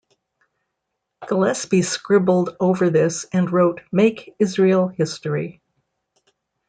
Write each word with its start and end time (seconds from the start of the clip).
Gillespie 1.27 1.83
scribbled 1.83 2.55
over 2.59 2.89
this 2.89 3.27
and 3.31 3.47
wrote 3.51 3.81
Make 3.91 4.33
Israel 4.39 4.87
History. 4.87 5.61